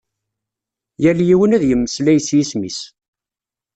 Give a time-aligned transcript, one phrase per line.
[1.03, 2.79] Yal yiwen ad yemmeslay s yisem-is.